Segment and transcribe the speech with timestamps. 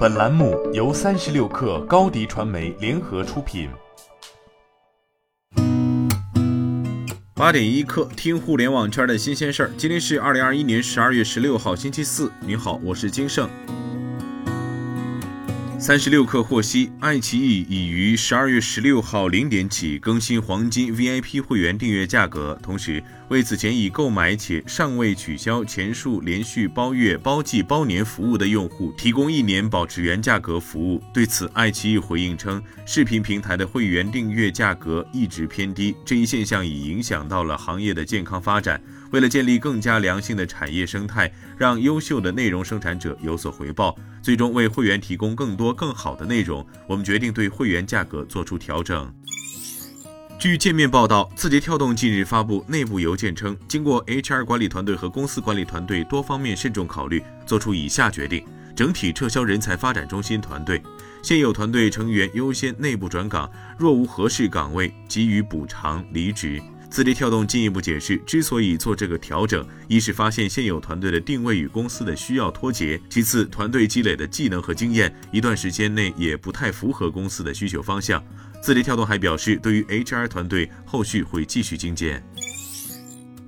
[0.00, 3.68] 本栏目由三十六克高低传媒联合出品。
[7.34, 9.70] 八点一刻，听互联网圈的新鲜事儿。
[9.76, 12.32] 今天是二零二一年十二月十六号，星期四。
[12.40, 13.46] 您好，我是金盛。
[15.80, 31.02] 三十六氪获悉，爱奇艺已于十二月十六号零点起更新黄金 VIP 会员订阅价格，同时为此前已购买且尚未取消前述连续包月、包季、包年服务的用户提供一年保持原价格服务。
[31.14, 38.78] 对此，爱奇艺回应称，视频平台的会员订阅价格一直偏低，这一现象已影响到了行业的健康发展。
[39.10, 49.12] 为了建立更加良性的产业生态，让优秀的内容生产者有所回报，最终为会员提供更多更好的内容，我们决定对会员价格做出调整。
[50.38, 58.42] 据界面报道，字节跳动近日发布内部邮件称，经过 HR 管理团队和公司管理团队多方面慎重考虑，做出以下决定：
[58.74, 60.82] 整体撤销人才发展中心团队，
[61.22, 66.62] 现有团队成员优先内部转岗，若无合适岗位，给予补偿离职。
[66.90, 78.20] 字节跳动进一步解释，之所以做这个调整，一是发现现有团队的定位与公司的需要脱节；其次，团队积累的技能和经验，一段时间内也不太符合公司的需求方向。
[78.60, 82.22] 字节跳动还表示，对于 HR 团队，后续会继续精简。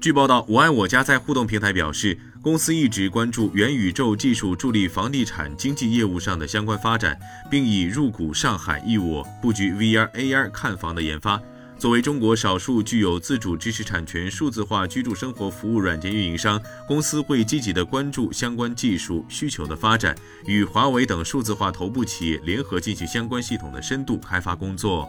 [0.00, 7.18] 据报道，我爱我家在互动平台表示，公司一直关注元宇宙技术助力房地产经纪业务上的相关发展，
[7.50, 11.38] 并已入股上海一我布局 VR、AR 看房的研发。
[11.78, 20.16] 作为中国少数具有自主知识产权数字化居住生活服务软件运营商，公司会积极的关注相关技术需求的发展，
[20.46, 25.06] 与华为等数字化头部企业联合进行相关系统的深度开发工作。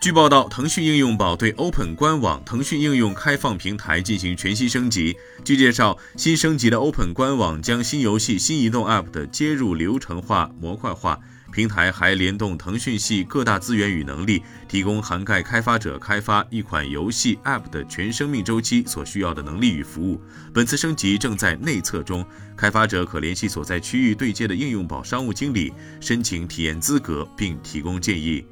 [0.00, 5.14] 据报道，腾讯应用宝对 Open 官网、腾讯应用开放平台进行全新升级。
[5.44, 11.18] 据介绍，新升级的 Open 官网将新游戏、新移动 App 的接入流程化、模块化。
[11.50, 20.20] 平台还联动腾讯系各大资源与能力，提供涵盖开发者开发一款游戏 App 的全生命周期所需要的能力与服务。
[20.52, 22.24] 本次升级正在内测中，
[22.56, 28.44] 开发者可联系所在区域对接的应用宝商务经理，申请体验资格并提供建议。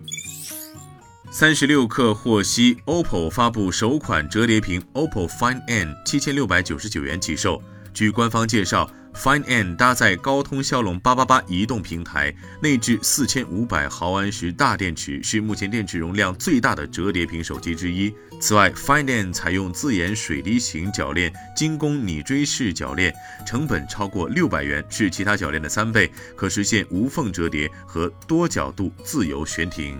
[1.31, 7.63] 三十六氪获悉，OPPO 发布首款折叠屏 OPPO Find N，七千六百九十九元起售。
[7.93, 8.91] 据官方介绍。
[9.17, 18.15] Find N 搭载高通骁龙八八八移动平台，内置四千五百毫安时大电池，是目前电池容量最大的折叠屏手机之一。
[18.39, 23.13] 此外，Find N 采用自研水滴型铰链，精工拟锥式铰链，
[23.47, 29.99] 成本超过六百元，是其他铰链的三倍，可实现无缝折叠和多角度自由悬停。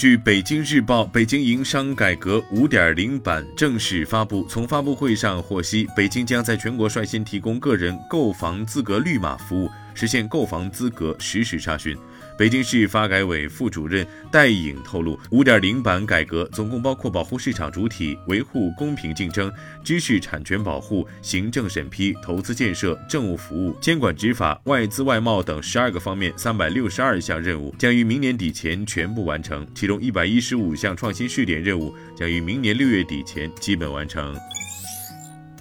[0.00, 4.46] 据北京日报，北京营商改革五点零版正式发布。
[4.48, 9.68] 从发布会上获悉，北京将在全国率先提供个人购房资格绿码服务。
[9.94, 11.96] 实现购房资格实时查询。
[12.38, 19.52] 北京市发改委副主任戴颖透露，五点零版改革总共包括保护市场主体、维护公平竞争、
[19.84, 29.66] 知识产权保护、行政审批、投资建设、政务服务、监管执法、外资外贸等十二个方面三百六十二项任务，将于明年底前全部完成。
[29.74, 34.34] 其中一百一十五项创新试点任务将于明年六月底前基本完成。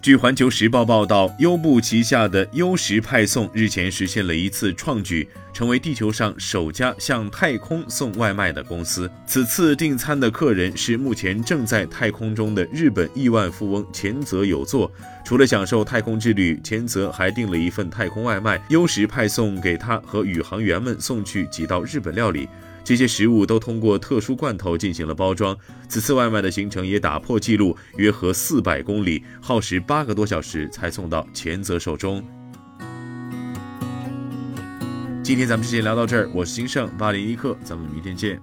[0.02, 9.12] 据环球时报报道，优步旗下的优时派送日前实现了一次创举，成为地球上首家向太空送外卖的公司。
[9.28, 14.90] 此次订餐的客人是目前正在太空中的日本亿万富翁前泽有作。
[15.26, 22.48] 除了享受太空之旅，前泽还订了一份太空外卖，优时派送给他和宇航员们送去几道日本料理。
[22.84, 25.56] 这些食物都通过特殊罐头进行了包装。
[25.88, 32.24] 此次外卖的行程也打破记录，约合四百公里，耗时八个多小时才送到前泽手中。
[35.24, 38.42] 今天咱们就先聊到这儿，我是金盛八零一克，咱们明天见。